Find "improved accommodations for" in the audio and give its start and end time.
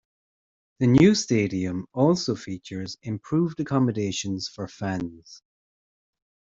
3.03-4.67